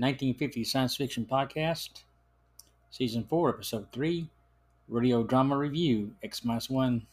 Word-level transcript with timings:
1950 0.00 0.64
Science 0.64 0.96
Fiction 0.96 1.26
Podcast, 1.30 2.04
Season 2.90 3.22
4, 3.28 3.50
Episode 3.50 3.86
3, 3.92 4.30
Radio 4.88 5.22
Drama 5.22 5.58
Review, 5.58 6.14
X 6.22 6.42
1. 6.42 7.06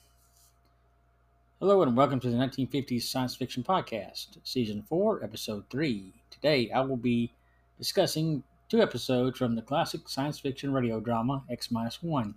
Hello 1.59 1.81
and 1.81 1.97
welcome 1.97 2.21
to 2.21 2.29
the 2.29 2.37
1950s 2.37 3.01
Science 3.01 3.35
Fiction 3.35 3.61
Podcast, 3.61 4.37
Season 4.45 4.85
4, 4.87 5.21
Episode 5.21 5.65
3. 5.69 6.13
Today 6.29 6.71
I 6.71 6.79
will 6.79 6.95
be 6.95 7.33
discussing 7.77 8.41
two 8.69 8.81
episodes 8.81 9.37
from 9.37 9.55
the 9.55 9.61
classic 9.61 10.07
science 10.07 10.39
fiction 10.39 10.71
radio 10.71 11.01
drama 11.01 11.43
X 11.49 11.69
1. 11.69 12.35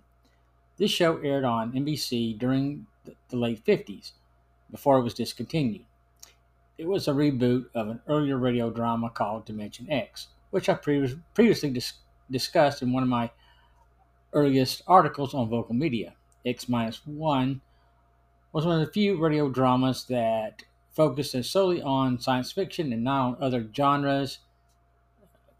This 0.75 0.91
show 0.91 1.15
aired 1.19 1.45
on 1.45 1.71
NBC 1.71 2.37
during 2.37 2.87
the 3.05 3.37
late 3.37 3.63
50s, 3.63 4.11
before 4.69 4.97
it 4.97 5.03
was 5.03 5.13
discontinued. 5.13 5.85
It 6.77 6.87
was 6.87 7.07
a 7.07 7.13
reboot 7.13 7.67
of 7.73 7.87
an 7.87 8.01
earlier 8.09 8.37
radio 8.37 8.69
drama 8.69 9.11
called 9.11 9.45
Dimension 9.45 9.89
X, 9.89 10.27
which 10.51 10.69
I 10.69 10.75
pre- 10.75 11.19
previously 11.33 11.71
dis- 11.71 11.93
discussed 12.29 12.81
in 12.81 12.93
one 12.93 13.03
of 13.03 13.09
my 13.09 13.31
earliest 14.33 14.83
articles 14.87 15.33
on 15.33 15.49
Vocal 15.49 15.73
Media. 15.73 16.13
X 16.45 16.67
1 16.69 17.61
was 18.53 18.65
one 18.65 18.79
of 18.81 18.85
the 18.85 18.91
few 18.91 19.17
radio 19.21 19.49
dramas 19.49 20.05
that 20.05 20.63
focused 20.91 21.43
solely 21.43 21.81
on 21.81 22.19
science 22.19 22.51
fiction 22.51 22.91
and 22.91 23.03
not 23.03 23.27
on 23.27 23.37
other 23.41 23.67
genres 23.75 24.39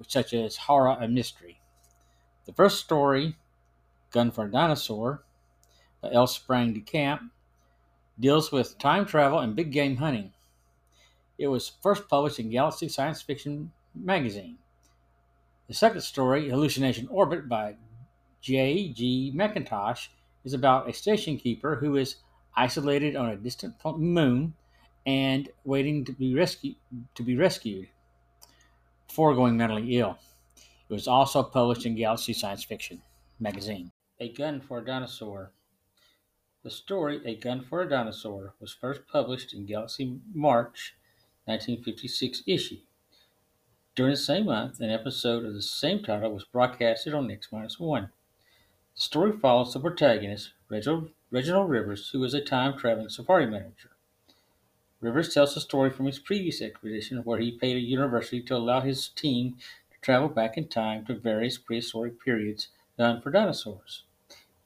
such 0.07 0.33
as 0.33 0.57
horror 0.57 0.97
and 0.99 1.13
mystery. 1.13 1.59
The 2.45 2.53
first 2.53 2.79
story, 2.79 3.35
Gun 4.11 4.31
for 4.31 4.45
a 4.45 4.51
Dinosaur, 4.51 5.23
by 6.01 6.11
L. 6.11 6.27
Sprague 6.27 6.73
de 6.73 6.81
Camp, 6.81 7.31
deals 8.19 8.51
with 8.51 8.77
time 8.77 9.05
travel 9.05 9.39
and 9.39 9.55
big 9.55 9.71
game 9.71 9.97
hunting. 9.97 10.33
It 11.37 11.47
was 11.47 11.71
first 11.81 12.07
published 12.07 12.39
in 12.39 12.49
Galaxy 12.49 12.89
Science 12.89 13.21
Fiction 13.21 13.71
magazine. 13.95 14.57
The 15.71 15.77
second 15.77 16.01
story, 16.01 16.49
Hallucination 16.49 17.07
Orbit 17.07 17.47
by 17.47 17.77
J. 18.41 18.91
T. 18.91 19.31
McIntosh, 19.33 20.09
is 20.43 20.53
about 20.53 20.89
a 20.89 20.91
station 20.91 21.37
keeper 21.37 21.77
who 21.77 21.95
is 21.95 22.17
isolated 22.57 23.15
on 23.15 23.29
a 23.29 23.37
distant 23.37 23.75
moon 23.85 24.53
and 25.05 25.47
waiting 25.63 26.03
to 26.03 26.11
be 26.11 26.35
rescued 26.35 26.75
to 27.15 27.23
be 27.23 27.37
rescued 27.37 27.87
before 29.07 29.33
going 29.33 29.55
mentally 29.55 29.97
ill. 29.97 30.17
It 30.89 30.93
was 30.93 31.07
also 31.07 31.41
published 31.41 31.85
in 31.85 31.95
Galaxy 31.95 32.33
Science 32.33 32.65
Fiction 32.65 33.01
magazine. 33.39 33.93
A 34.19 34.27
Gun 34.27 34.59
for 34.59 34.79
a 34.79 34.85
Dinosaur. 34.85 35.53
The 36.63 36.69
story 36.69 37.21
A 37.23 37.37
Gun 37.37 37.61
for 37.61 37.81
a 37.81 37.89
Dinosaur 37.89 38.55
was 38.59 38.73
first 38.73 39.07
published 39.09 39.53
in 39.53 39.65
Galaxy 39.65 40.19
March 40.33 40.97
1956 41.45 42.43
issue. 42.45 42.79
During 44.01 44.13
the 44.13 44.17
same 44.17 44.45
month, 44.47 44.79
an 44.79 44.89
episode 44.89 45.45
of 45.45 45.53
the 45.53 45.61
same 45.61 46.01
title 46.01 46.33
was 46.33 46.43
broadcasted 46.43 47.13
on 47.13 47.29
X 47.29 47.51
1. 47.51 48.09
The 48.95 48.99
story 48.99 49.31
follows 49.31 49.73
the 49.73 49.79
protagonist, 49.79 50.53
Reginald 50.69 51.11
Reginald 51.29 51.69
Rivers, 51.69 52.09
who 52.09 52.23
is 52.23 52.33
a 52.33 52.41
time 52.41 52.75
traveling 52.75 53.09
safari 53.09 53.45
manager. 53.45 53.91
Rivers 55.01 55.31
tells 55.31 55.53
the 55.53 55.61
story 55.61 55.91
from 55.91 56.07
his 56.07 56.17
previous 56.17 56.63
expedition 56.63 57.19
where 57.19 57.37
he 57.37 57.51
paid 57.51 57.77
a 57.77 57.79
university 57.79 58.41
to 58.41 58.55
allow 58.55 58.81
his 58.81 59.07
team 59.07 59.57
to 59.91 60.01
travel 60.01 60.29
back 60.29 60.57
in 60.57 60.67
time 60.67 61.05
to 61.05 61.13
various 61.13 61.59
prehistoric 61.59 62.19
periods 62.19 62.69
done 62.97 63.21
for 63.21 63.29
dinosaurs. 63.29 64.05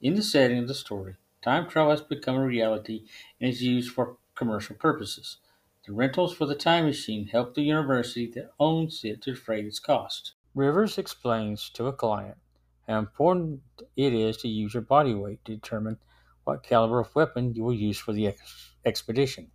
In 0.02 0.16
the 0.16 0.24
setting 0.24 0.60
of 0.60 0.70
the 0.70 0.74
story, 0.74 1.16
time 1.42 1.68
travel 1.68 1.92
has 1.92 2.00
become 2.00 2.38
a 2.38 2.46
reality 2.46 3.04
and 3.42 3.50
is 3.50 3.62
used 3.62 3.92
for 3.92 4.16
commercial 4.34 4.78
purposes. 4.78 5.40
The 5.88 5.94
rentals 5.94 6.34
for 6.34 6.48
the 6.48 6.56
time 6.56 6.86
machine 6.86 7.28
help 7.28 7.54
the 7.54 7.62
university 7.62 8.26
that 8.32 8.52
owns 8.60 9.04
it 9.04 9.22
to 9.22 9.34
defray 9.34 9.62
its 9.62 9.80
cost. 9.80 10.34
Rivers 10.56 10.98
explains 10.98 11.70
to 11.72 11.86
a 11.86 11.94
client 11.94 12.40
how 12.88 12.98
important 12.98 13.62
it 13.96 14.12
is 14.12 14.38
to 14.38 14.48
use 14.48 14.74
your 14.74 14.82
body 14.82 15.14
weight 15.14 15.46
to 15.46 15.54
determine 15.54 16.00
what 16.44 16.64
caliber 16.64 17.00
of 17.00 17.14
weapon 17.14 17.54
you 17.54 17.64
will 17.64 17.76
use 17.76 18.00
for 18.00 18.14
the 18.14 18.30
ex- 18.30 18.74
expedition. 18.84 19.52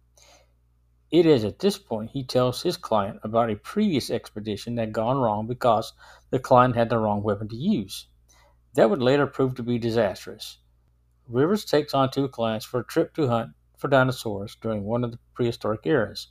It 1.10 1.26
is 1.26 1.42
at 1.42 1.58
this 1.58 1.78
point 1.78 2.10
he 2.12 2.22
tells 2.22 2.62
his 2.62 2.76
client 2.76 3.18
about 3.24 3.50
a 3.50 3.56
previous 3.56 4.08
expedition 4.08 4.76
that 4.76 4.82
had 4.82 4.92
gone 4.92 5.18
wrong 5.18 5.48
because 5.48 5.94
the 6.30 6.38
client 6.38 6.76
had 6.76 6.90
the 6.90 6.98
wrong 6.98 7.24
weapon 7.24 7.48
to 7.48 7.56
use. 7.56 8.06
That 8.74 8.88
would 8.88 9.02
later 9.02 9.26
prove 9.26 9.56
to 9.56 9.64
be 9.64 9.80
disastrous. 9.80 10.58
Rivers 11.26 11.64
takes 11.64 11.92
on 11.92 12.12
two 12.12 12.28
clients 12.28 12.64
for 12.64 12.78
a 12.78 12.86
trip 12.86 13.14
to 13.14 13.26
hunt 13.26 13.50
for 13.80 13.88
dinosaurs 13.88 14.56
during 14.60 14.84
one 14.84 15.02
of 15.02 15.10
the 15.10 15.18
prehistoric 15.34 15.86
eras. 15.86 16.28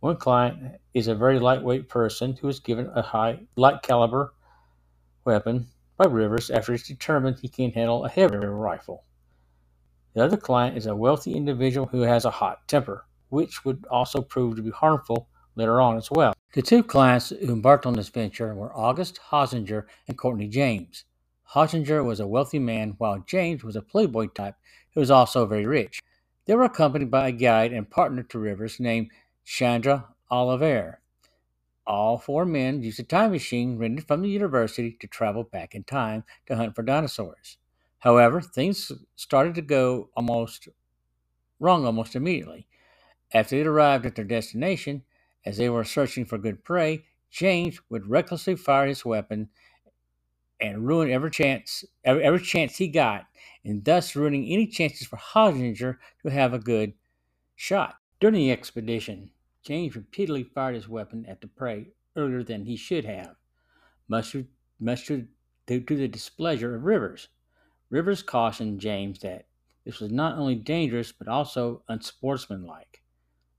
One 0.00 0.16
client 0.16 0.80
is 0.94 1.08
a 1.08 1.14
very 1.14 1.38
lightweight 1.38 1.88
person 1.88 2.36
who 2.36 2.48
is 2.48 2.60
given 2.60 2.90
a 2.94 3.02
high 3.02 3.40
light 3.56 3.82
caliber 3.82 4.34
weapon 5.24 5.68
by 5.96 6.06
Rivers 6.06 6.50
after 6.50 6.72
it's 6.72 6.86
determined 6.86 7.38
he 7.38 7.48
can 7.48 7.72
handle 7.72 8.04
a 8.04 8.08
heavier 8.08 8.54
rifle. 8.54 9.04
The 10.14 10.24
other 10.24 10.36
client 10.36 10.76
is 10.76 10.86
a 10.86 10.96
wealthy 10.96 11.34
individual 11.34 11.86
who 11.86 12.02
has 12.02 12.24
a 12.24 12.30
hot 12.30 12.66
temper, 12.66 13.06
which 13.28 13.64
would 13.64 13.84
also 13.90 14.22
prove 14.22 14.56
to 14.56 14.62
be 14.62 14.70
harmful 14.70 15.28
later 15.56 15.80
on 15.80 15.96
as 15.96 16.10
well. 16.10 16.32
The 16.54 16.62
two 16.62 16.82
clients 16.82 17.28
who 17.28 17.52
embarked 17.52 17.86
on 17.86 17.92
this 17.92 18.08
venture 18.08 18.54
were 18.54 18.76
August 18.76 19.20
Holtzinger 19.30 19.84
and 20.08 20.18
Courtney 20.18 20.48
James. 20.48 21.04
Holtzinger 21.54 22.04
was 22.04 22.20
a 22.20 22.26
wealthy 22.26 22.58
man, 22.58 22.94
while 22.98 23.22
James 23.26 23.62
was 23.62 23.76
a 23.76 23.82
playboy 23.82 24.28
type 24.28 24.56
who 24.94 25.00
was 25.00 25.10
also 25.10 25.46
very 25.46 25.66
rich. 25.66 26.00
They 26.50 26.56
were 26.56 26.64
accompanied 26.64 27.12
by 27.12 27.28
a 27.28 27.32
guide 27.32 27.72
and 27.72 27.88
partner 27.88 28.24
to 28.24 28.38
Rivers 28.40 28.80
named 28.80 29.12
Chandra 29.44 30.08
Oliver. 30.32 31.00
All 31.86 32.18
four 32.18 32.44
men 32.44 32.82
used 32.82 32.98
a 32.98 33.04
time 33.04 33.30
machine 33.30 33.78
rented 33.78 34.08
from 34.08 34.20
the 34.20 34.28
university 34.28 34.96
to 34.98 35.06
travel 35.06 35.44
back 35.44 35.76
in 35.76 35.84
time 35.84 36.24
to 36.46 36.56
hunt 36.56 36.74
for 36.74 36.82
dinosaurs. 36.82 37.56
However, 38.00 38.40
things 38.40 38.90
started 39.14 39.54
to 39.54 39.62
go 39.62 40.10
almost 40.16 40.66
wrong 41.60 41.86
almost 41.86 42.16
immediately. 42.16 42.66
After 43.32 43.54
they 43.54 43.62
arrived 43.62 44.04
at 44.04 44.16
their 44.16 44.24
destination, 44.24 45.04
as 45.46 45.56
they 45.56 45.68
were 45.68 45.84
searching 45.84 46.24
for 46.24 46.36
good 46.36 46.64
prey, 46.64 47.04
James 47.30 47.80
would 47.90 48.10
recklessly 48.10 48.56
fire 48.56 48.88
his 48.88 49.04
weapon 49.04 49.50
and 50.60 50.86
ruin 50.86 51.10
every 51.10 51.30
chance 51.30 51.84
every, 52.04 52.22
every 52.22 52.40
chance 52.40 52.76
he 52.76 52.88
got, 52.88 53.26
and 53.64 53.84
thus 53.84 54.16
ruining 54.16 54.46
any 54.46 54.66
chances 54.66 55.06
for 55.06 55.16
Holtzinger 55.16 55.98
to 56.22 56.30
have 56.30 56.52
a 56.52 56.58
good 56.58 56.94
shot. 57.56 57.96
During 58.20 58.34
the 58.34 58.52
expedition, 58.52 59.30
James 59.62 59.96
repeatedly 59.96 60.44
fired 60.44 60.74
his 60.74 60.88
weapon 60.88 61.26
at 61.26 61.40
the 61.40 61.46
prey 61.46 61.88
earlier 62.16 62.42
than 62.42 62.64
he 62.64 62.76
should 62.76 63.04
have, 63.04 63.36
much, 64.08 64.36
much 64.78 65.06
to, 65.06 65.26
to, 65.66 65.80
to 65.80 65.96
the 65.96 66.08
displeasure 66.08 66.74
of 66.74 66.84
Rivers. 66.84 67.28
Rivers 67.90 68.22
cautioned 68.22 68.80
James 68.80 69.18
that 69.20 69.46
this 69.84 70.00
was 70.00 70.12
not 70.12 70.38
only 70.38 70.54
dangerous 70.54 71.12
but 71.12 71.28
also 71.28 71.82
unsportsmanlike. 71.88 73.02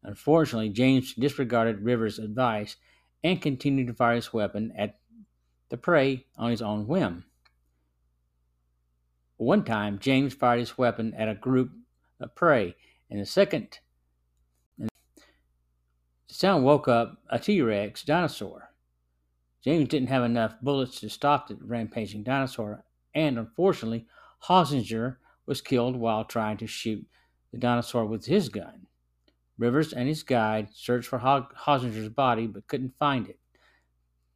Unfortunately, 0.03 0.69
James 0.69 1.13
disregarded 1.13 1.81
Rivers' 1.81 2.17
advice 2.17 2.77
and 3.23 3.41
continued 3.41 3.87
to 3.87 3.93
fire 3.93 4.15
his 4.15 4.33
weapon 4.33 4.71
at 4.75 4.99
the 5.71 5.77
prey 5.77 6.25
on 6.37 6.51
his 6.51 6.61
own 6.61 6.85
whim. 6.85 7.23
One 9.37 9.63
time, 9.63 9.97
James 9.99 10.33
fired 10.33 10.59
his 10.59 10.77
weapon 10.77 11.13
at 11.15 11.29
a 11.29 11.33
group 11.33 11.71
of 12.19 12.35
prey, 12.35 12.75
and 13.09 13.19
the 13.19 13.25
second 13.25 13.79
the 14.77 14.89
sound 16.27 16.63
woke 16.63 16.87
up 16.87 17.17
a 17.29 17.39
T 17.39 17.61
Rex 17.61 18.03
dinosaur. 18.03 18.73
James 19.63 19.87
didn't 19.87 20.09
have 20.09 20.23
enough 20.23 20.55
bullets 20.61 20.99
to 20.99 21.09
stop 21.09 21.47
the 21.47 21.55
rampaging 21.55 22.23
dinosaur, 22.23 22.83
and 23.15 23.39
unfortunately, 23.39 24.07
Holtzinger 24.47 25.17
was 25.45 25.61
killed 25.61 25.95
while 25.95 26.25
trying 26.25 26.57
to 26.57 26.67
shoot 26.67 27.05
the 27.51 27.57
dinosaur 27.57 28.05
with 28.05 28.25
his 28.25 28.49
gun. 28.49 28.87
Rivers 29.57 29.93
and 29.93 30.07
his 30.07 30.23
guide 30.23 30.69
searched 30.73 31.07
for 31.07 31.19
Holtzinger's 31.19 32.09
body 32.09 32.47
but 32.47 32.67
couldn't 32.67 32.97
find 32.99 33.29
it. 33.29 33.39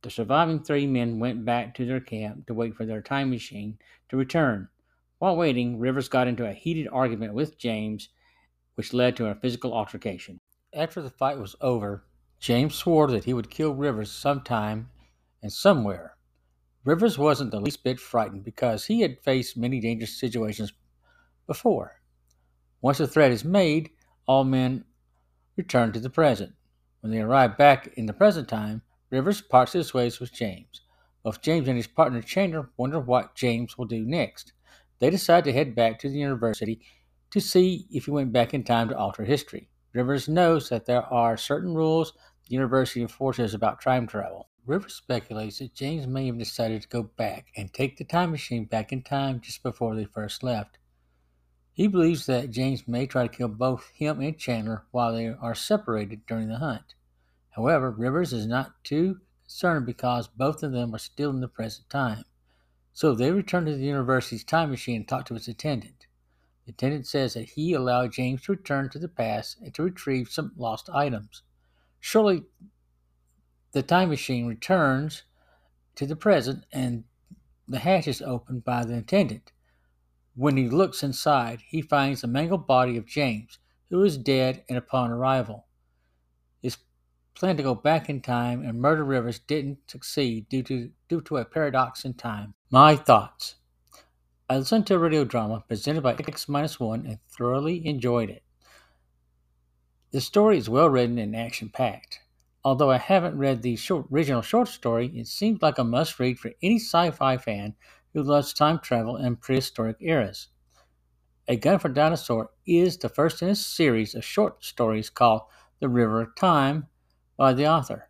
The 0.05 0.11
surviving 0.11 0.61
three 0.61 0.85
men 0.85 1.17
went 1.17 1.45
back 1.45 1.73
to 1.73 1.85
their 1.87 1.99
camp 1.99 2.45
to 2.45 2.53
wait 2.53 2.75
for 2.75 2.85
their 2.85 3.01
time 3.01 3.31
machine 3.31 3.79
to 4.09 4.17
return. 4.17 4.67
While 5.17 5.35
waiting, 5.35 5.79
Rivers 5.79 6.09
got 6.09 6.27
into 6.27 6.45
a 6.45 6.53
heated 6.53 6.87
argument 6.91 7.33
with 7.33 7.57
James, 7.57 8.09
which 8.75 8.93
led 8.93 9.15
to 9.15 9.25
a 9.25 9.33
physical 9.33 9.73
altercation. 9.73 10.41
After 10.71 11.01
the 11.01 11.09
fight 11.09 11.39
was 11.39 11.55
over, 11.59 12.05
James 12.39 12.75
swore 12.75 13.07
that 13.07 13.23
he 13.23 13.33
would 13.33 13.49
kill 13.49 13.73
Rivers 13.73 14.11
sometime 14.11 14.91
and 15.41 15.51
somewhere. 15.51 16.17
Rivers 16.83 17.17
wasn't 17.17 17.49
the 17.49 17.59
least 17.59 17.83
bit 17.83 17.99
frightened 17.99 18.43
because 18.43 18.85
he 18.85 19.01
had 19.01 19.23
faced 19.23 19.57
many 19.57 19.79
dangerous 19.79 20.19
situations 20.19 20.71
before. 21.47 21.99
Once 22.79 22.99
the 22.99 23.07
threat 23.07 23.31
is 23.31 23.43
made, 23.43 23.89
all 24.27 24.43
men 24.43 24.85
return 25.57 25.91
to 25.93 25.99
the 25.99 26.11
present. 26.11 26.53
When 26.99 27.11
they 27.11 27.21
arrive 27.21 27.57
back 27.57 27.87
in 27.97 28.05
the 28.05 28.13
present 28.13 28.47
time, 28.47 28.83
Rivers 29.15 29.39
parts 29.39 29.71
his 29.71 29.93
ways 29.93 30.19
with 30.19 30.33
James. 30.33 30.81
Both 31.23 31.41
James 31.41 31.69
and 31.69 31.77
his 31.77 31.87
partner 31.87 32.21
Chandler 32.21 32.71
wonder 32.75 32.99
what 32.99 33.33
James 33.33 33.77
will 33.77 33.85
do 33.85 34.05
next. 34.05 34.51
They 34.99 35.09
decide 35.09 35.45
to 35.45 35.53
head 35.53 35.73
back 35.73 35.99
to 35.99 36.09
the 36.09 36.17
university 36.17 36.81
to 37.31 37.39
see 37.39 37.87
if 37.91 38.03
he 38.03 38.11
went 38.11 38.33
back 38.33 38.53
in 38.53 38.65
time 38.65 38.89
to 38.89 38.97
alter 38.97 39.23
history. 39.23 39.69
Rivers 39.93 40.27
knows 40.27 40.67
that 40.67 40.85
there 40.85 41.03
are 41.03 41.37
certain 41.37 41.73
rules 41.73 42.11
the 42.45 42.55
university 42.55 43.01
enforces 43.01 43.53
about 43.53 43.81
time 43.81 44.05
travel. 44.05 44.49
Rivers 44.65 44.95
speculates 44.95 45.59
that 45.59 45.73
James 45.73 46.05
may 46.07 46.25
have 46.25 46.37
decided 46.37 46.81
to 46.81 46.89
go 46.89 47.03
back 47.03 47.53
and 47.55 47.73
take 47.73 47.95
the 47.95 48.03
time 48.03 48.31
machine 48.31 48.65
back 48.65 48.91
in 48.91 49.01
time 49.01 49.39
just 49.39 49.63
before 49.63 49.95
they 49.95 50.03
first 50.03 50.43
left. 50.43 50.77
He 51.71 51.87
believes 51.87 52.25
that 52.25 52.51
James 52.51 52.85
may 52.85 53.07
try 53.07 53.25
to 53.29 53.33
kill 53.33 53.47
both 53.47 53.91
him 53.95 54.19
and 54.19 54.37
Chandler 54.37 54.83
while 54.91 55.13
they 55.13 55.27
are 55.29 55.55
separated 55.55 56.25
during 56.25 56.49
the 56.49 56.57
hunt. 56.57 56.95
However, 57.55 57.89
Rivers 57.89 58.33
is 58.33 58.45
not 58.45 58.83
too 58.83 59.21
concerned 59.43 59.85
because 59.85 60.27
both 60.27 60.61
of 60.61 60.73
them 60.73 60.93
are 60.93 60.99
still 60.99 61.29
in 61.29 61.39
the 61.39 61.47
present 61.47 61.89
time. 61.89 62.25
So 62.91 63.15
they 63.15 63.31
return 63.31 63.65
to 63.65 63.75
the 63.75 63.85
university's 63.85 64.43
time 64.43 64.71
machine 64.71 64.97
and 64.97 65.07
talk 65.07 65.25
to 65.27 65.35
its 65.35 65.47
attendant. 65.47 66.07
The 66.65 66.71
attendant 66.71 67.07
says 67.07 67.33
that 67.35 67.49
he 67.49 67.73
allowed 67.73 68.11
James 68.11 68.41
to 68.43 68.51
return 68.51 68.89
to 68.89 68.99
the 68.99 69.07
past 69.07 69.57
and 69.61 69.73
to 69.73 69.83
retrieve 69.83 70.29
some 70.29 70.51
lost 70.57 70.89
items. 70.89 71.43
Surely 72.01 72.43
the 73.71 73.83
time 73.83 74.09
machine 74.09 74.47
returns 74.47 75.23
to 75.95 76.05
the 76.05 76.15
present 76.15 76.65
and 76.73 77.05
the 77.67 77.79
hatch 77.79 78.07
is 78.07 78.21
opened 78.21 78.65
by 78.65 78.83
the 78.83 78.97
attendant. 78.97 79.53
When 80.35 80.57
he 80.57 80.67
looks 80.67 81.03
inside, 81.03 81.61
he 81.67 81.81
finds 81.81 82.19
the 82.19 82.27
mangled 82.27 82.67
body 82.67 82.97
of 82.97 83.05
James, 83.05 83.59
who 83.89 84.03
is 84.03 84.17
dead 84.17 84.65
and 84.67 84.77
upon 84.77 85.09
arrival. 85.09 85.64
His 87.35 87.41
plan 87.41 87.57
to 87.57 87.63
go 87.63 87.75
back 87.75 88.09
in 88.09 88.21
time 88.21 88.63
and 88.63 88.79
murder 88.79 89.03
Rivers 89.03 89.39
didn't 89.39 89.91
succeed 89.91 90.47
due 90.47 90.63
to, 90.63 90.89
due 91.09 91.19
to 91.19 91.35
a 91.35 91.43
paradox 91.43 92.05
in 92.05 92.13
time. 92.13 92.53
My 92.71 92.95
thoughts. 92.95 93.55
I 94.49 94.57
listened 94.57 94.87
to 94.87 94.95
a 94.95 94.99
radio 94.99 95.25
drama 95.25 95.61
presented 95.67 96.01
by 96.01 96.13
X 96.13 96.47
1 96.47 97.05
and 97.05 97.19
thoroughly 97.27 97.85
enjoyed 97.85 98.29
it. 98.29 98.41
The 100.11 100.21
story 100.21 100.57
is 100.57 100.69
well 100.69 100.89
written 100.89 101.17
and 101.17 101.35
action 101.35 101.67
packed. 101.67 102.21
Although 102.63 102.89
I 102.89 102.99
haven't 102.99 103.37
read 103.37 103.63
the 103.63 103.75
short, 103.75 104.05
original 104.13 104.41
short 104.41 104.69
story, 104.69 105.07
it 105.07 105.27
seems 105.27 105.61
like 105.61 105.77
a 105.77 105.83
must 105.83 106.17
read 106.21 106.39
for 106.39 106.51
any 106.63 106.79
sci 106.79 107.11
fi 107.11 107.35
fan 107.35 107.75
who 108.13 108.23
loves 108.23 108.53
time 108.53 108.79
travel 108.79 109.17
and 109.17 109.41
prehistoric 109.41 109.97
eras. 109.99 110.47
A 111.49 111.57
Gun 111.57 111.79
for 111.79 111.89
Dinosaur 111.89 112.51
is 112.65 112.95
the 112.95 113.09
first 113.09 113.41
in 113.41 113.49
a 113.49 113.55
series 113.55 114.15
of 114.15 114.23
short 114.23 114.63
stories 114.63 115.09
called 115.09 115.41
The 115.81 115.89
River 115.89 116.21
of 116.21 116.33
Time 116.37 116.87
by 117.37 117.53
the 117.53 117.67
author. 117.67 118.09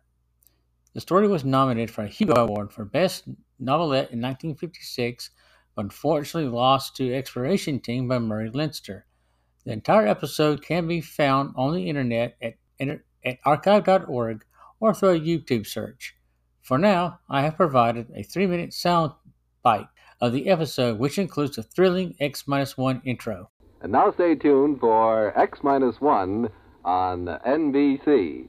The 0.94 1.00
story 1.00 1.28
was 1.28 1.44
nominated 1.44 1.90
for 1.90 2.04
a 2.04 2.08
Hugo 2.08 2.34
Award 2.34 2.72
for 2.72 2.84
Best 2.84 3.28
Novelette 3.58 4.10
in 4.12 4.20
1956, 4.20 5.30
but 5.74 5.84
unfortunately 5.84 6.50
lost 6.50 6.96
to 6.96 7.14
Exploration 7.14 7.80
Team 7.80 8.08
by 8.08 8.18
Murray 8.18 8.50
Leinster. 8.50 9.04
The 9.64 9.72
entire 9.72 10.06
episode 10.06 10.62
can 10.62 10.86
be 10.86 11.00
found 11.00 11.52
on 11.56 11.74
the 11.74 11.88
internet 11.88 12.36
at, 12.40 12.54
at 13.24 13.38
archive.org 13.44 14.44
or 14.80 14.94
through 14.94 15.10
a 15.10 15.20
YouTube 15.20 15.66
search. 15.66 16.16
For 16.62 16.78
now, 16.78 17.20
I 17.28 17.42
have 17.42 17.56
provided 17.56 18.10
a 18.14 18.22
three 18.22 18.46
minute 18.46 18.72
sound 18.72 19.12
bite 19.62 19.88
of 20.20 20.32
the 20.32 20.48
episode, 20.48 20.98
which 20.98 21.18
includes 21.18 21.58
a 21.58 21.62
thrilling 21.62 22.16
X 22.20 22.46
1 22.46 23.02
intro. 23.04 23.50
And 23.82 23.92
now 23.92 24.10
stay 24.12 24.34
tuned 24.34 24.80
for 24.80 25.38
X 25.38 25.62
1 25.62 26.48
on 26.84 27.26
NBC. 27.26 28.48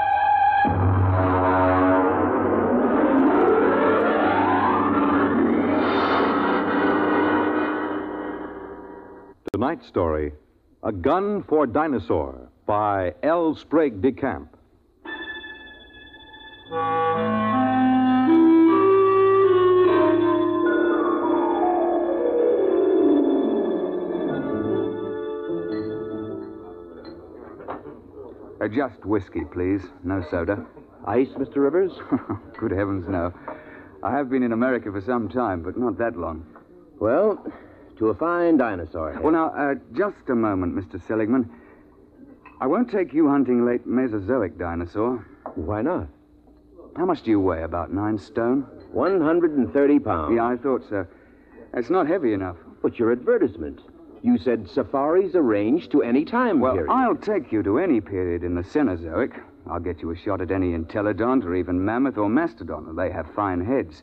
Tonight's 9.61 9.87
story 9.87 10.33
A 10.81 10.91
Gun 10.91 11.43
for 11.43 11.67
Dinosaur 11.67 12.49
by 12.65 13.13
L. 13.21 13.55
Sprague 13.55 14.01
de 14.01 14.11
Camp. 14.11 14.57
Uh, 28.59 28.67
just 28.67 29.05
whiskey, 29.05 29.41
please. 29.53 29.83
No 30.03 30.25
soda. 30.31 30.65
Ice, 31.05 31.29
Mr. 31.37 31.57
Rivers? 31.57 31.91
Good 32.59 32.71
heavens, 32.71 33.05
no. 33.07 33.31
I 34.01 34.09
have 34.17 34.27
been 34.27 34.41
in 34.41 34.53
America 34.53 34.91
for 34.91 35.01
some 35.01 35.29
time, 35.29 35.61
but 35.61 35.77
not 35.77 35.99
that 35.99 36.17
long. 36.17 36.47
Well, 36.99 37.45
to 38.01 38.09
a 38.09 38.15
fine 38.15 38.57
dinosaur. 38.57 39.15
Well, 39.21 39.31
now, 39.31 39.49
uh, 39.49 39.75
just 39.93 40.27
a 40.29 40.33
moment, 40.33 40.75
Mr. 40.75 40.99
Seligman. 41.07 41.47
I 42.59 42.65
won't 42.65 42.89
take 42.89 43.13
you 43.13 43.29
hunting 43.29 43.63
late 43.63 43.85
Mesozoic 43.85 44.57
dinosaur. 44.57 45.23
Why 45.53 45.83
not? 45.83 46.07
How 46.97 47.05
much 47.05 47.21
do 47.21 47.29
you 47.29 47.39
weigh? 47.39 47.61
About 47.61 47.93
nine 47.93 48.17
stone? 48.17 48.65
130 48.91 49.99
pounds. 49.99 50.35
Yeah, 50.35 50.47
I 50.47 50.57
thought 50.57 50.83
so. 50.89 51.05
It's 51.75 51.91
not 51.91 52.07
heavy 52.07 52.33
enough. 52.33 52.57
But 52.81 52.97
your 52.97 53.11
advertisement. 53.11 53.81
You 54.23 54.39
said 54.39 54.67
safaris 54.67 55.35
arranged 55.35 55.91
to 55.91 56.01
any 56.01 56.25
time 56.25 56.59
Well, 56.59 56.73
period. 56.73 56.91
I'll 56.91 57.15
take 57.15 57.51
you 57.51 57.61
to 57.61 57.77
any 57.77 58.01
period 58.01 58.43
in 58.43 58.55
the 58.55 58.63
Cenozoic. 58.63 59.39
I'll 59.69 59.79
get 59.79 60.01
you 60.01 60.09
a 60.09 60.15
shot 60.15 60.41
at 60.41 60.49
any 60.49 60.71
entelodont 60.71 61.45
or 61.45 61.53
even 61.55 61.85
mammoth 61.85 62.17
or 62.17 62.29
mastodon. 62.29 62.95
They 62.95 63.11
have 63.11 63.31
fine 63.35 63.63
heads. 63.63 64.01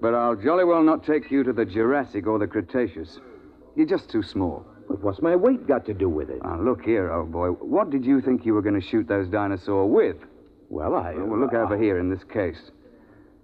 But 0.00 0.14
I'll 0.14 0.36
jolly 0.36 0.64
well 0.64 0.82
not 0.82 1.04
take 1.04 1.30
you 1.30 1.42
to 1.42 1.52
the 1.52 1.64
Jurassic 1.64 2.26
or 2.26 2.38
the 2.38 2.46
Cretaceous. 2.46 3.18
You're 3.74 3.86
just 3.86 4.10
too 4.10 4.22
small. 4.22 4.66
But 4.88 5.02
what's 5.02 5.20
my 5.20 5.34
weight 5.34 5.66
got 5.66 5.84
to 5.86 5.94
do 5.94 6.08
with 6.08 6.30
it? 6.30 6.42
Now, 6.42 6.60
look 6.60 6.84
here, 6.84 7.12
old 7.12 7.32
boy. 7.32 7.48
What 7.48 7.90
did 7.90 8.04
you 8.04 8.20
think 8.20 8.46
you 8.46 8.54
were 8.54 8.62
going 8.62 8.80
to 8.80 8.86
shoot 8.86 9.08
those 9.08 9.28
dinosaurs 9.28 9.90
with? 9.90 10.16
well, 10.68 10.94
I. 10.94 11.14
Well, 11.14 11.38
look 11.38 11.54
uh, 11.54 11.58
over 11.58 11.76
here 11.80 11.98
in 11.98 12.10
this 12.10 12.24
case. 12.24 12.70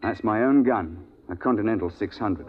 That's 0.02 0.25
my 0.25 0.42
own 0.42 0.62
gun, 0.62 1.04
a 1.28 1.37
Continental 1.37 1.90
600. 1.90 2.47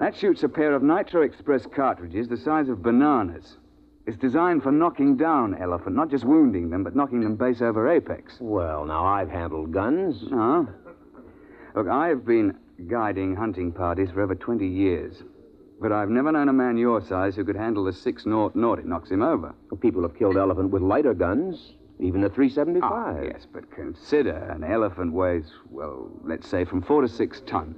That 0.00 0.16
shoots 0.16 0.42
a 0.42 0.48
pair 0.48 0.74
of 0.74 0.82
Nitro 0.82 1.22
Express 1.22 1.66
cartridges 1.74 2.28
the 2.28 2.36
size 2.36 2.68
of 2.68 2.82
bananas. 2.82 3.56
It's 4.06 4.16
designed 4.16 4.62
for 4.62 4.70
knocking 4.70 5.16
down 5.16 5.56
elephant, 5.60 5.96
not 5.96 6.10
just 6.10 6.24
wounding 6.24 6.70
them, 6.70 6.84
but 6.84 6.94
knocking 6.94 7.20
them 7.20 7.36
base 7.36 7.60
over 7.60 7.88
apex. 7.90 8.34
Well, 8.40 8.84
now, 8.84 9.04
I've 9.04 9.30
handled 9.30 9.72
guns. 9.72 10.22
No. 10.30 10.68
Look, 11.74 11.88
I've 11.88 12.24
been 12.24 12.56
guiding 12.88 13.34
hunting 13.36 13.72
parties 13.72 14.10
for 14.10 14.22
over 14.22 14.34
20 14.34 14.66
years. 14.66 15.22
But 15.80 15.92
I've 15.92 16.08
never 16.08 16.32
known 16.32 16.48
a 16.48 16.52
man 16.52 16.76
your 16.76 17.00
size 17.02 17.36
who 17.36 17.44
could 17.44 17.56
handle 17.56 17.84
the 17.84 17.92
6 17.92 18.26
naught 18.26 18.56
naught. 18.56 18.78
It 18.78 18.86
knocks 18.86 19.10
him 19.10 19.22
over. 19.22 19.54
People 19.80 20.02
have 20.02 20.16
killed 20.16 20.36
elephant 20.36 20.70
with 20.70 20.82
lighter 20.82 21.14
guns, 21.14 21.74
even 22.00 22.24
a 22.24 22.30
375. 22.30 22.90
Ah, 22.90 23.20
yes, 23.22 23.46
but 23.52 23.70
consider 23.70 24.36
an 24.36 24.64
elephant 24.64 25.12
weighs, 25.12 25.52
well, 25.70 26.10
let's 26.24 26.48
say 26.48 26.64
from 26.64 26.82
4 26.82 27.02
to 27.02 27.08
6 27.08 27.42
ton. 27.46 27.74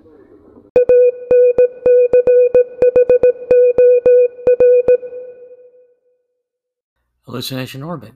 Hallucination 7.24 7.82
Orbit. 7.82 8.14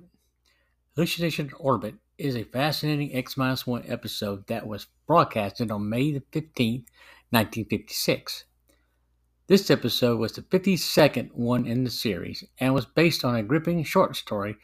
Hallucination 0.94 1.50
Orbit 1.58 1.94
is 2.22 2.36
a 2.36 2.44
fascinating 2.44 3.14
X 3.14 3.36
1 3.36 3.84
episode 3.88 4.46
that 4.46 4.66
was 4.66 4.86
broadcasted 5.08 5.72
on 5.72 5.88
May 5.88 6.12
the 6.12 6.20
15th, 6.20 6.86
1956. 7.30 8.44
This 9.48 9.70
episode 9.70 10.20
was 10.20 10.32
the 10.32 10.42
52nd 10.42 11.32
one 11.32 11.66
in 11.66 11.82
the 11.82 11.90
series 11.90 12.44
and 12.60 12.72
was 12.72 12.86
based 12.86 13.24
on 13.24 13.34
a 13.34 13.42
gripping 13.42 13.82
short 13.82 14.14
story 14.14 14.56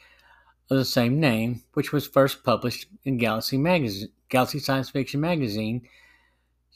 of 0.70 0.76
the 0.76 0.84
same 0.84 1.18
name, 1.18 1.62
which 1.74 1.92
was 1.92 2.06
first 2.06 2.44
published 2.44 2.86
in 3.04 3.18
Galaxy, 3.18 3.58
Magazine, 3.58 4.10
Galaxy 4.28 4.60
Science 4.60 4.90
Fiction 4.90 5.20
magazine, 5.20 5.82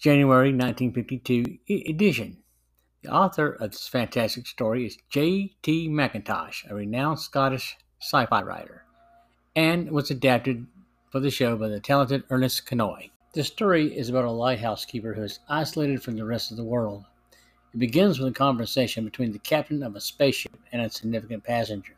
January 0.01 0.49
1952 0.49 1.59
edition. 1.89 2.39
The 3.03 3.11
author 3.11 3.53
of 3.53 3.71
this 3.71 3.87
fantastic 3.87 4.49
story 4.49 4.87
is 4.87 4.99
J.T. 5.11 5.89
McIntosh, 5.89 6.69
a 6.69 6.75
renowned 6.75 7.21
Scottish 7.21 7.77
sci 8.01 8.27
fi 8.27 8.43
writer, 8.43 8.85
and 9.55 9.91
was 9.91 10.11
adapted 10.11 10.67
for 11.13 11.21
the 11.21 11.31
show 11.31 11.55
by 11.55 11.69
the 11.69 11.79
talented 11.79 12.25
Ernest 12.31 12.65
Kinoy. 12.65 13.11
The 13.35 13.45
story 13.45 13.95
is 13.95 14.09
about 14.09 14.25
a 14.25 14.31
lighthouse 14.31 14.87
keeper 14.87 15.13
who 15.13 15.25
is 15.25 15.41
isolated 15.47 16.03
from 16.03 16.17
the 16.17 16.25
rest 16.25 16.51
of 16.51 16.57
the 16.57 16.65
world. 16.65 17.05
It 17.75 17.81
begins 17.81 18.19
with 18.19 18.29
a 18.29 18.35
conversation 18.35 19.05
between 19.05 19.31
the 19.31 19.39
captain 19.39 19.83
of 19.83 19.95
a 19.95 20.01
spaceship 20.01 20.59
and 20.73 20.81
a 20.81 20.89
significant 20.89 21.45
passenger. 21.45 21.97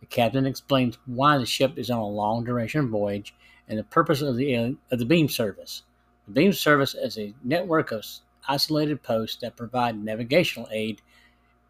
The 0.00 0.06
captain 0.06 0.46
explains 0.46 0.96
why 1.04 1.36
the 1.36 1.44
ship 1.44 1.76
is 1.76 1.90
on 1.90 1.98
a 1.98 2.08
long 2.08 2.42
duration 2.42 2.88
voyage 2.88 3.34
and 3.68 3.78
the 3.78 3.84
purpose 3.84 4.22
of 4.22 4.36
the, 4.36 4.54
of 4.90 4.98
the 4.98 5.04
beam 5.04 5.28
service. 5.28 5.82
The 6.26 6.32
beam 6.32 6.54
service 6.54 6.94
is 6.94 7.18
a 7.18 7.34
network 7.44 7.92
of 7.92 8.02
isolated 8.48 9.02
posts 9.02 9.36
that 9.42 9.56
provide 9.56 10.02
navigational 10.02 10.70
aid 10.72 11.02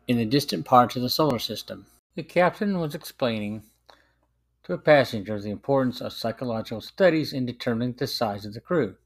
in 0.07 0.17
the 0.17 0.25
distant 0.25 0.65
parts 0.65 0.95
of 0.95 1.03
the 1.03 1.11
solar 1.11 1.41
system. 1.41 1.87
The 2.15 2.23
captain 2.23 2.79
was 2.79 2.95
explaining 2.95 3.65
to 4.65 4.73
a 4.73 4.79
passenger 4.79 5.39
the 5.41 5.51
importance 5.51 6.01
of 6.01 6.13
psychological 6.13 6.81
studies 6.81 7.33
in 7.33 7.47
determining 7.47 7.93
the 7.93 8.07
size 8.07 8.45
of 8.45 8.55
the 8.55 8.61
crew. 8.61 8.97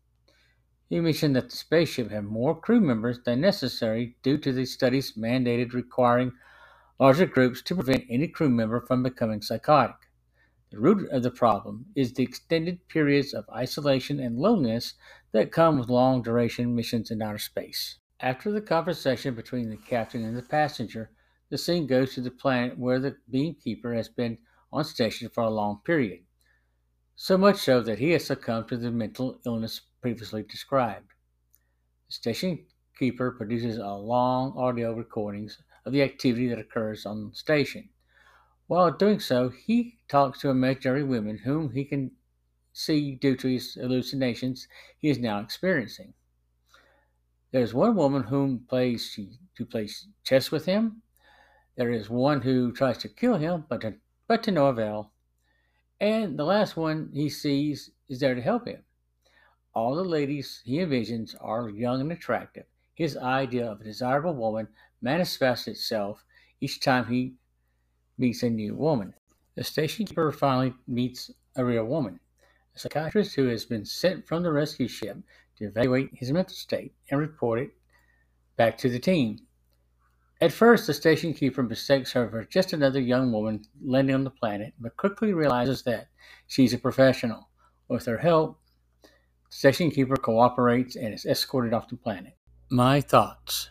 He 0.88 1.00
mentioned 1.00 1.36
that 1.36 1.50
the 1.50 1.56
spaceship 1.56 2.10
had 2.10 2.24
more 2.24 2.58
crew 2.58 2.80
members 2.80 3.20
than 3.24 3.40
necessary 3.40 4.16
due 4.22 4.38
to 4.38 4.52
the 4.52 4.64
studies 4.64 5.12
mandated 5.18 5.74
requiring 5.74 6.32
larger 6.98 7.26
groups 7.26 7.60
to 7.62 7.74
prevent 7.74 8.06
any 8.08 8.28
crew 8.28 8.48
member 8.48 8.80
from 8.80 9.02
becoming 9.02 9.42
psychotic. 9.42 9.96
The 10.70 10.78
root 10.78 11.08
of 11.10 11.22
the 11.22 11.30
problem 11.30 11.86
is 11.94 12.12
the 12.12 12.22
extended 12.22 12.88
periods 12.88 13.34
of 13.34 13.48
isolation 13.50 14.20
and 14.20 14.38
loneliness 14.38 14.94
that 15.32 15.52
come 15.52 15.78
with 15.78 15.88
long 15.88 16.22
duration 16.22 16.74
missions 16.74 17.10
in 17.10 17.20
outer 17.20 17.38
space. 17.38 17.98
After 18.20 18.50
the 18.50 18.60
conversation 18.60 19.34
between 19.34 19.70
the 19.70 19.76
captain 19.76 20.24
and 20.24 20.36
the 20.36 20.42
passenger, 20.42 21.10
the 21.50 21.58
scene 21.58 21.86
goes 21.86 22.14
to 22.14 22.20
the 22.20 22.30
planet 22.30 22.78
where 22.78 22.98
the 22.98 23.16
beamkeeper 23.30 23.96
has 23.96 24.08
been 24.08 24.38
on 24.72 24.84
station 24.84 25.28
for 25.28 25.42
a 25.42 25.50
long 25.50 25.80
period, 25.84 26.20
so 27.16 27.36
much 27.36 27.56
so 27.56 27.80
that 27.82 27.98
he 27.98 28.10
has 28.10 28.24
succumbed 28.24 28.68
to 28.68 28.76
the 28.76 28.90
mental 28.90 29.40
illness 29.44 29.80
previously 30.00 30.42
described. 30.42 31.08
The 32.08 32.14
station 32.14 32.66
keeper 32.98 33.30
produces 33.30 33.78
a 33.78 33.86
long 33.86 34.56
audio 34.56 34.92
recordings 34.92 35.58
of 35.84 35.92
the 35.92 36.02
activity 36.02 36.48
that 36.48 36.58
occurs 36.58 37.06
on 37.06 37.30
the 37.30 37.36
station. 37.36 37.88
While 38.66 38.92
doing 38.92 39.20
so, 39.20 39.48
he 39.48 39.98
talks 40.08 40.40
to 40.40 40.50
imaginary 40.50 41.02
women 41.02 41.38
whom 41.38 41.72
he 41.72 41.84
can 41.84 42.10
see 42.72 43.14
due 43.16 43.36
to 43.36 43.48
his 43.48 43.74
hallucinations 43.74 44.68
he 44.98 45.08
is 45.08 45.18
now 45.18 45.40
experiencing. 45.40 46.12
There 47.50 47.62
is 47.62 47.72
one 47.72 47.96
woman 47.96 48.24
whom 48.24 48.66
plays 48.68 49.18
who 49.56 49.64
plays 49.64 50.06
chess 50.22 50.50
with 50.50 50.66
him. 50.66 51.02
There 51.76 51.90
is 51.90 52.10
one 52.10 52.42
who 52.42 52.72
tries 52.72 52.98
to 52.98 53.08
kill 53.08 53.36
him, 53.36 53.64
but 53.68 53.84
but 54.28 54.44
to 54.44 54.52
no 54.52 54.66
avail. 54.66 55.10
And 56.00 56.38
the 56.38 56.44
last 56.44 56.76
one 56.76 57.10
he 57.12 57.28
sees 57.28 57.90
is 58.08 58.20
there 58.20 58.36
to 58.36 58.40
help 58.40 58.68
him. 58.68 58.84
All 59.74 59.96
the 59.96 60.04
ladies 60.04 60.62
he 60.64 60.76
envisions 60.76 61.34
are 61.40 61.68
young 61.68 62.00
and 62.00 62.12
attractive. 62.12 62.66
His 62.94 63.16
idea 63.16 63.68
of 63.68 63.80
a 63.80 63.84
desirable 63.84 64.34
woman 64.34 64.68
manifests 65.02 65.66
itself 65.66 66.24
each 66.60 66.78
time 66.78 67.06
he 67.06 67.34
meets 68.16 68.44
a 68.44 68.50
new 68.50 68.76
woman. 68.76 69.14
The 69.56 69.64
station 69.64 70.06
keeper 70.06 70.30
finally 70.30 70.74
meets 70.86 71.32
a 71.56 71.64
real 71.64 71.84
woman 71.84 72.20
a 72.78 72.80
psychiatrist 72.80 73.34
who 73.34 73.48
has 73.48 73.64
been 73.64 73.84
sent 73.84 74.26
from 74.26 74.42
the 74.42 74.52
rescue 74.52 74.86
ship 74.86 75.18
to 75.56 75.64
evaluate 75.64 76.10
his 76.12 76.30
mental 76.30 76.54
state 76.54 76.94
and 77.10 77.18
report 77.18 77.58
it 77.58 77.70
back 78.56 78.78
to 78.78 78.88
the 78.88 79.00
team. 79.00 79.38
At 80.40 80.52
first, 80.52 80.86
the 80.86 80.94
station 80.94 81.34
keeper 81.34 81.64
mistakes 81.64 82.12
her 82.12 82.30
for 82.30 82.44
just 82.44 82.72
another 82.72 83.00
young 83.00 83.32
woman 83.32 83.64
landing 83.82 84.14
on 84.14 84.22
the 84.22 84.30
planet, 84.30 84.72
but 84.78 84.96
quickly 84.96 85.32
realizes 85.32 85.82
that 85.82 86.08
she's 86.46 86.72
a 86.72 86.78
professional. 86.78 87.48
With 87.88 88.06
her 88.06 88.18
help, 88.18 88.60
the 89.02 89.08
station 89.48 89.90
keeper 89.90 90.16
cooperates 90.16 90.94
and 90.94 91.12
is 91.12 91.26
escorted 91.26 91.74
off 91.74 91.88
the 91.88 91.96
planet. 91.96 92.34
My 92.70 93.00
thoughts 93.00 93.70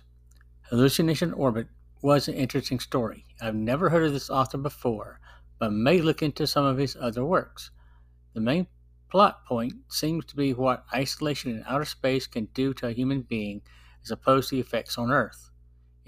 Hallucination 0.63 1.31
Orbit 1.31 1.67
was 2.01 2.27
an 2.27 2.33
interesting 2.33 2.81
story. 2.81 3.23
I've 3.41 3.55
never 3.55 3.89
heard 3.89 4.03
of 4.03 4.11
this 4.11 4.29
author 4.29 4.57
before, 4.57 5.21
but 5.59 5.71
may 5.71 6.01
look 6.01 6.21
into 6.21 6.45
some 6.45 6.65
of 6.65 6.77
his 6.77 6.97
other 6.99 7.23
works. 7.23 7.71
The 8.33 8.41
main 8.41 8.67
plot 9.09 9.45
point 9.45 9.73
seems 9.87 10.25
to 10.25 10.35
be 10.35 10.53
what 10.53 10.83
isolation 10.93 11.51
in 11.51 11.63
outer 11.65 11.85
space 11.85 12.27
can 12.27 12.49
do 12.53 12.73
to 12.73 12.87
a 12.87 12.91
human 12.91 13.21
being 13.21 13.61
as 14.03 14.11
opposed 14.11 14.49
to 14.49 14.55
the 14.55 14.61
effects 14.61 14.97
on 14.97 15.11
Earth. 15.11 15.49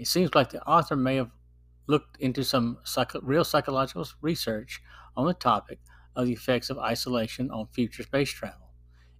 It 0.00 0.06
seems 0.06 0.34
like 0.34 0.48
the 0.48 0.66
author 0.66 0.96
may 0.96 1.16
have 1.16 1.28
looked 1.86 2.16
into 2.22 2.42
some 2.42 2.78
real 3.20 3.44
psychological 3.44 4.06
research 4.22 4.80
on 5.14 5.26
the 5.26 5.34
topic 5.34 5.78
of 6.16 6.24
the 6.24 6.32
effects 6.32 6.70
of 6.70 6.78
isolation 6.78 7.50
on 7.50 7.66
future 7.66 8.02
space 8.02 8.30
travel. 8.30 8.70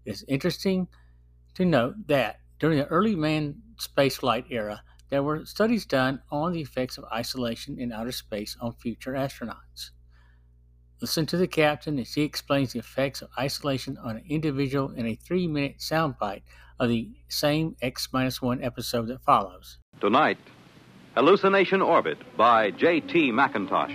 It 0.07 0.13
is 0.13 0.25
interesting 0.27 0.89
to 1.53 1.67
note 1.67 2.07
that 2.07 2.41
during 2.59 2.79
the 2.79 2.87
early 2.87 3.15
manned 3.15 3.61
spaceflight 3.77 4.47
era, 4.49 4.83
there 5.11 5.23
were 5.23 5.45
studies 5.45 5.85
done 5.85 6.23
on 6.31 6.53
the 6.53 6.63
effects 6.63 6.97
of 6.97 7.05
isolation 7.13 7.79
in 7.79 7.93
outer 7.93 8.13
space 8.13 8.57
on 8.59 8.73
future 8.73 9.13
astronauts. 9.13 9.91
Listen 11.03 11.27
to 11.27 11.37
the 11.37 11.47
captain 11.47 11.99
as 11.99 12.15
he 12.15 12.23
explains 12.23 12.73
the 12.73 12.79
effects 12.79 13.21
of 13.21 13.29
isolation 13.39 13.99
on 13.99 14.17
an 14.17 14.25
individual 14.31 14.93
in 14.93 15.05
a 15.05 15.15
three 15.15 15.47
minute 15.47 15.77
soundbite 15.79 16.43
of 16.79 16.89
the 16.89 17.11
same 17.29 17.77
X 17.83 18.11
1 18.11 18.65
episode 18.65 19.09
that 19.09 19.23
follows. 19.23 19.77
Tonight, 20.01 20.39
Hallucination 21.21 21.83
Orbit 21.83 22.17
by 22.35 22.71
J.T. 22.71 23.31
McIntosh. 23.31 23.95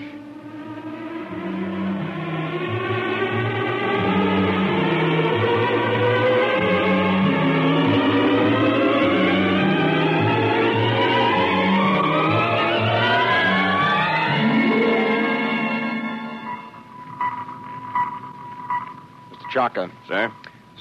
Chaka. 19.50 19.90
Sir? 20.08 20.32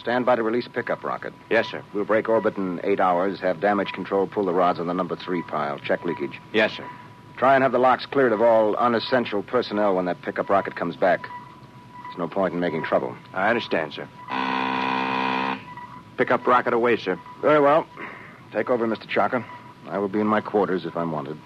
Stand 0.04 0.26
by 0.26 0.36
to 0.36 0.42
release 0.42 0.68
pickup 0.68 1.02
rocket. 1.02 1.32
Yes, 1.48 1.66
sir. 1.70 1.82
We'll 1.94 2.04
break 2.04 2.28
orbit 2.28 2.58
in 2.58 2.78
eight 2.84 3.00
hours, 3.00 3.40
have 3.40 3.58
damage 3.58 3.90
control 3.92 4.26
pull 4.26 4.44
the 4.44 4.52
rods 4.52 4.78
on 4.78 4.86
the 4.86 4.92
number 4.92 5.16
three 5.16 5.40
pile, 5.40 5.78
check 5.78 6.04
leakage. 6.04 6.38
Yes, 6.52 6.72
sir. 6.72 6.84
Try 7.38 7.54
and 7.54 7.62
have 7.62 7.72
the 7.72 7.78
locks 7.78 8.04
cleared 8.04 8.32
of 8.32 8.42
all 8.42 8.76
unessential 8.76 9.42
personnel 9.42 9.96
when 9.96 10.04
that 10.04 10.20
pickup 10.20 10.50
rocket 10.50 10.76
comes 10.76 10.94
back. 10.94 11.22
There's 11.22 12.18
no 12.18 12.28
point 12.28 12.52
in 12.52 12.60
making 12.60 12.84
trouble. 12.84 13.16
I 13.32 13.48
understand, 13.48 13.94
sir. 13.94 14.06
Pickup 16.18 16.46
rocket 16.46 16.74
away, 16.74 16.98
sir. 16.98 17.18
Very 17.40 17.60
well. 17.60 17.86
Take 18.52 18.68
over, 18.68 18.86
Mr. 18.86 19.08
Chaka. 19.08 19.42
I 19.88 19.96
will 19.96 20.08
be 20.08 20.20
in 20.20 20.26
my 20.26 20.42
quarters 20.42 20.84
if 20.84 20.98
I'm 20.98 21.12
wanted. 21.12 21.38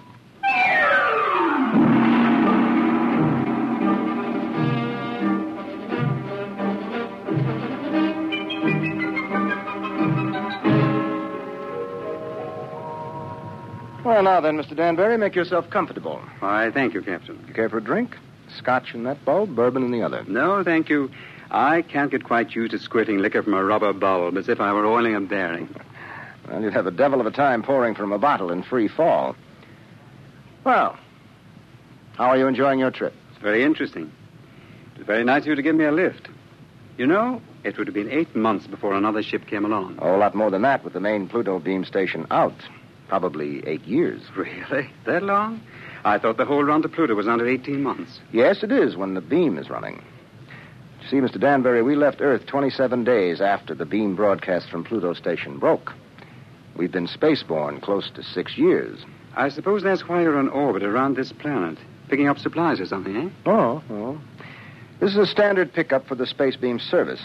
Well, 14.19 14.25
now 14.25 14.41
then, 14.41 14.57
Mr. 14.57 14.75
Danbury, 14.75 15.17
make 15.17 15.33
yourself 15.33 15.69
comfortable. 15.69 16.21
Why, 16.39 16.71
thank 16.71 16.93
you, 16.93 17.01
Captain. 17.01 17.41
You 17.47 17.53
care 17.53 17.69
for 17.69 17.77
a 17.77 17.81
drink? 17.81 18.17
Scotch 18.57 18.93
in 18.93 19.03
that 19.03 19.23
bulb, 19.23 19.55
bourbon 19.55 19.81
in 19.81 19.91
the 19.91 20.01
other. 20.01 20.25
No, 20.27 20.61
thank 20.61 20.89
you. 20.89 21.09
I 21.49 21.83
can't 21.83 22.11
get 22.11 22.25
quite 22.25 22.53
used 22.53 22.71
to 22.71 22.79
squirting 22.79 23.19
liquor 23.19 23.41
from 23.41 23.53
a 23.53 23.63
rubber 23.63 23.93
bulb 23.93 24.35
as 24.35 24.49
if 24.49 24.59
I 24.59 24.73
were 24.73 24.85
oiling 24.85 25.15
a 25.15 25.21
bearing. 25.21 25.73
Well, 26.49 26.61
you'd 26.61 26.73
have 26.73 26.85
a 26.85 26.91
devil 26.91 27.21
of 27.21 27.27
a 27.27 27.31
time 27.31 27.63
pouring 27.63 27.95
from 27.95 28.11
a 28.11 28.19
bottle 28.19 28.51
in 28.51 28.61
free 28.61 28.89
fall. 28.89 29.37
Well, 30.65 30.97
how 32.17 32.25
are 32.25 32.37
you 32.37 32.47
enjoying 32.47 32.79
your 32.79 32.91
trip? 32.91 33.13
It's 33.31 33.41
very 33.41 33.63
interesting. 33.63 34.11
It 34.95 34.97
was 34.97 35.07
very 35.07 35.23
nice 35.23 35.43
of 35.43 35.47
you 35.47 35.55
to 35.55 35.61
give 35.61 35.77
me 35.77 35.85
a 35.85 35.93
lift. 35.93 36.27
You 36.97 37.07
know, 37.07 37.41
it 37.63 37.77
would 37.77 37.87
have 37.87 37.93
been 37.93 38.11
eight 38.11 38.35
months 38.35 38.67
before 38.67 38.95
another 38.95 39.23
ship 39.23 39.47
came 39.47 39.63
along. 39.63 39.97
Oh, 40.01 40.13
a 40.13 40.17
lot 40.17 40.35
more 40.35 40.51
than 40.51 40.63
that 40.63 40.83
with 40.83 40.91
the 40.91 40.99
main 40.99 41.29
Pluto 41.29 41.57
beam 41.59 41.85
station 41.85 42.27
out. 42.29 42.67
Probably 43.09 43.65
eight 43.67 43.83
years. 43.85 44.21
Really? 44.37 44.89
That 45.05 45.23
long? 45.23 45.61
I 46.05 46.17
thought 46.17 46.37
the 46.37 46.45
whole 46.45 46.63
run 46.63 46.81
to 46.83 46.89
Pluto 46.89 47.15
was 47.15 47.27
under 47.27 47.47
18 47.47 47.83
months. 47.83 48.19
Yes, 48.31 48.63
it 48.63 48.71
is 48.71 48.95
when 48.95 49.15
the 49.15 49.21
beam 49.21 49.57
is 49.57 49.69
running. 49.69 50.01
You 51.01 51.07
see, 51.09 51.17
Mr. 51.17 51.39
Danbury, 51.39 51.81
we 51.81 51.95
left 51.95 52.21
Earth 52.21 52.45
27 52.45 53.03
days 53.03 53.41
after 53.41 53.73
the 53.73 53.85
beam 53.85 54.15
broadcast 54.15 54.69
from 54.69 54.83
Pluto 54.85 55.13
station 55.13 55.57
broke. 55.57 55.91
We've 56.77 56.91
been 56.91 57.07
spaceborne 57.07 57.81
close 57.81 58.09
to 58.11 58.23
six 58.23 58.57
years. 58.57 58.99
I 59.35 59.49
suppose 59.49 59.83
that's 59.83 60.07
why 60.07 60.21
you're 60.21 60.37
on 60.37 60.47
orbit 60.49 60.83
around 60.83 61.15
this 61.15 61.33
planet, 61.33 61.77
picking 62.07 62.27
up 62.27 62.37
supplies 62.37 62.79
or 62.79 62.85
something, 62.85 63.17
eh? 63.17 63.29
Oh, 63.45 63.83
oh. 63.89 64.21
This 64.99 65.11
is 65.11 65.17
a 65.17 65.25
standard 65.25 65.73
pickup 65.73 66.07
for 66.07 66.15
the 66.15 66.27
Space 66.27 66.55
Beam 66.55 66.79
Service. 66.79 67.21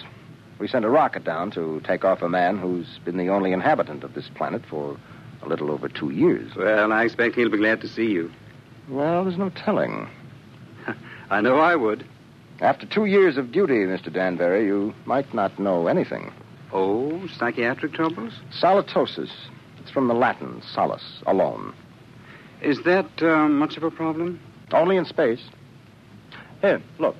We 0.58 0.66
sent 0.66 0.84
a 0.84 0.90
rocket 0.90 1.24
down 1.24 1.50
to 1.52 1.80
take 1.84 2.04
off 2.04 2.22
a 2.22 2.28
man 2.28 2.58
who's 2.58 2.98
been 3.04 3.16
the 3.18 3.28
only 3.28 3.52
inhabitant 3.52 4.02
of 4.02 4.14
this 4.14 4.30
planet 4.34 4.62
for 4.68 4.96
a 5.46 5.48
little 5.48 5.70
over 5.70 5.88
two 5.88 6.10
years. 6.10 6.54
Well, 6.56 6.92
I 6.92 7.04
expect 7.04 7.34
he'll 7.36 7.50
be 7.50 7.58
glad 7.58 7.80
to 7.82 7.88
see 7.88 8.06
you. 8.06 8.30
Well, 8.88 9.24
there's 9.24 9.38
no 9.38 9.50
telling. 9.50 10.08
I 11.30 11.40
know 11.40 11.56
I 11.58 11.76
would. 11.76 12.06
After 12.60 12.86
two 12.86 13.06
years 13.06 13.36
of 13.36 13.52
duty, 13.52 13.74
Mr. 13.74 14.12
Danbury, 14.12 14.66
you 14.66 14.94
might 15.06 15.32
not 15.34 15.58
know 15.58 15.86
anything. 15.86 16.32
Oh, 16.72 17.26
psychiatric 17.28 17.92
troubles? 17.92 18.32
Solitosis. 18.60 19.30
It's 19.80 19.90
from 19.90 20.08
the 20.08 20.14
Latin, 20.14 20.62
solace, 20.72 21.22
alone. 21.26 21.74
Is 22.62 22.82
that 22.84 23.22
uh, 23.22 23.48
much 23.48 23.76
of 23.76 23.82
a 23.82 23.90
problem? 23.90 24.40
Only 24.72 24.96
in 24.96 25.04
space. 25.04 25.42
Here, 26.62 26.82
look. 26.98 27.16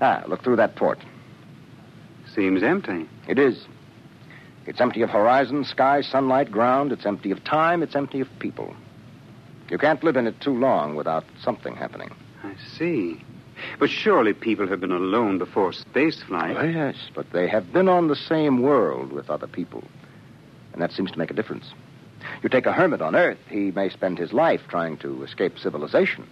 Ah, 0.00 0.24
look 0.26 0.42
through 0.42 0.56
that 0.56 0.76
port. 0.76 0.98
Seems 2.34 2.62
empty. 2.62 3.06
It 3.28 3.38
is. 3.38 3.66
It's 4.66 4.80
empty 4.80 5.02
of 5.02 5.10
horizon, 5.10 5.64
sky, 5.64 6.00
sunlight, 6.00 6.50
ground. 6.50 6.90
It's 6.90 7.06
empty 7.06 7.30
of 7.30 7.44
time. 7.44 7.82
It's 7.82 7.94
empty 7.94 8.20
of 8.20 8.28
people. 8.38 8.74
You 9.70 9.78
can't 9.78 10.02
live 10.02 10.16
in 10.16 10.26
it 10.26 10.40
too 10.40 10.56
long 10.56 10.96
without 10.96 11.24
something 11.42 11.74
happening. 11.74 12.10
I 12.42 12.54
see. 12.76 13.22
But 13.78 13.90
surely 13.90 14.32
people 14.32 14.66
have 14.68 14.80
been 14.80 14.90
alone 14.90 15.38
before 15.38 15.72
space 15.72 16.22
flight. 16.22 16.56
Oh, 16.58 16.64
yes, 16.64 16.96
but 17.14 17.30
they 17.30 17.46
have 17.48 17.72
been 17.72 17.88
on 17.88 18.08
the 18.08 18.16
same 18.16 18.62
world 18.62 19.12
with 19.12 19.30
other 19.30 19.46
people. 19.46 19.84
And 20.72 20.82
that 20.82 20.92
seems 20.92 21.10
to 21.12 21.18
make 21.18 21.30
a 21.30 21.34
difference. 21.34 21.72
You 22.42 22.48
take 22.48 22.66
a 22.66 22.72
hermit 22.72 23.00
on 23.00 23.14
Earth, 23.14 23.38
he 23.48 23.70
may 23.70 23.90
spend 23.90 24.18
his 24.18 24.32
life 24.32 24.62
trying 24.68 24.96
to 24.98 25.22
escape 25.22 25.58
civilization. 25.58 26.26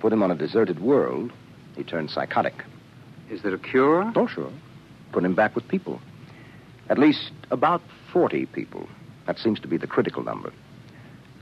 Put 0.00 0.12
him 0.12 0.22
on 0.22 0.32
a 0.32 0.36
deserted 0.36 0.80
world, 0.80 1.32
he 1.76 1.84
turns 1.84 2.12
psychotic. 2.12 2.64
Is 3.30 3.42
there 3.42 3.54
a 3.54 3.58
cure? 3.58 4.12
Oh, 4.16 4.26
sure. 4.26 4.50
Put 5.12 5.24
him 5.24 5.34
back 5.34 5.54
with 5.54 5.68
people. 5.68 6.00
At 6.88 6.98
least 6.98 7.30
about 7.50 7.82
40 8.12 8.46
people. 8.46 8.88
That 9.26 9.38
seems 9.38 9.60
to 9.60 9.68
be 9.68 9.76
the 9.76 9.86
critical 9.86 10.22
number. 10.22 10.52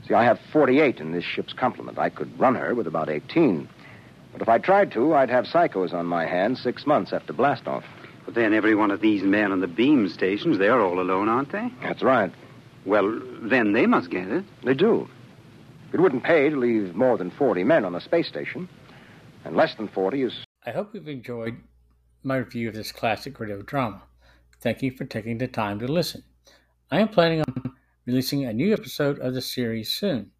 See, 0.07 0.13
I 0.13 0.23
have 0.23 0.39
48 0.51 0.99
in 0.99 1.11
this 1.11 1.23
ship's 1.23 1.53
complement. 1.53 1.97
I 1.97 2.09
could 2.09 2.39
run 2.39 2.55
her 2.55 2.75
with 2.75 2.87
about 2.87 3.09
18. 3.09 3.67
But 4.33 4.41
if 4.41 4.49
I 4.49 4.57
tried 4.59 4.91
to, 4.93 5.13
I'd 5.13 5.29
have 5.29 5.45
psychos 5.45 5.93
on 5.93 6.05
my 6.05 6.25
hands 6.25 6.61
six 6.61 6.85
months 6.85 7.13
after 7.13 7.33
blastoff. 7.33 7.83
But 8.25 8.35
then 8.35 8.53
every 8.53 8.75
one 8.75 8.91
of 8.91 9.01
these 9.01 9.23
men 9.23 9.51
on 9.51 9.61
the 9.61 9.67
beam 9.67 10.07
stations, 10.09 10.57
they're 10.57 10.81
all 10.81 10.99
alone, 10.99 11.27
aren't 11.27 11.51
they? 11.51 11.71
That's 11.81 12.03
right. 12.03 12.31
Well, 12.85 13.21
then 13.41 13.73
they 13.73 13.85
must 13.85 14.09
get 14.09 14.27
it. 14.27 14.45
They 14.63 14.73
do. 14.73 15.07
It 15.93 15.99
wouldn't 15.99 16.23
pay 16.23 16.49
to 16.49 16.55
leave 16.55 16.95
more 16.95 17.17
than 17.17 17.31
40 17.31 17.63
men 17.63 17.83
on 17.83 17.95
a 17.95 18.01
space 18.01 18.27
station. 18.27 18.69
And 19.43 19.55
less 19.55 19.75
than 19.75 19.87
40 19.87 20.23
is. 20.23 20.45
I 20.65 20.71
hope 20.71 20.93
you've 20.93 21.07
enjoyed 21.07 21.57
my 22.23 22.37
review 22.37 22.69
of 22.69 22.75
this 22.75 22.91
classic 22.91 23.39
radio 23.39 23.61
drama. 23.61 24.03
Thank 24.59 24.81
you 24.81 24.91
for 24.91 25.05
taking 25.05 25.37
the 25.37 25.47
time 25.47 25.79
to 25.79 25.87
listen. 25.87 26.23
I 26.91 26.99
am 26.99 27.07
planning 27.07 27.41
on 27.41 27.73
releasing 28.05 28.45
a 28.45 28.53
new 28.53 28.73
episode 28.73 29.19
of 29.19 29.33
the 29.33 29.41
series 29.41 29.91
soon. 29.91 30.31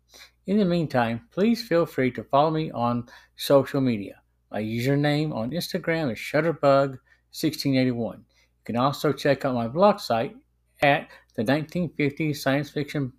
In 0.48 0.58
the 0.58 0.66
meantime, 0.66 1.22
please 1.32 1.68
feel 1.68 1.86
free 1.86 2.12
to 2.12 2.24
follow 2.24 2.52
me 2.52 2.72
on 2.72 3.08
social 3.36 3.82
media. 3.82 4.22
My 4.52 4.62
username 4.62 5.34
on 5.34 5.52
Instagram 5.52 6.12
is 6.12 6.20
Shutterbug1681. 6.20 8.18
You 8.18 8.24
can 8.66 8.78
also 8.78 9.14
check 9.14 9.46
out 9.46 9.56
my 9.56 9.68
blog 9.68 10.00
site 10.00 10.36
at 10.82 11.08
the 11.36 11.44
1950s 11.44 12.38
Science 12.38 12.70
Fiction 12.70 13.14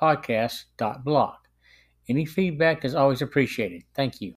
Podcast.blog. 0.00 1.34
Any 2.08 2.24
feedback 2.26 2.84
is 2.84 2.94
always 2.94 3.22
appreciated. 3.22 3.84
Thank 3.94 4.20
you. 4.20 4.34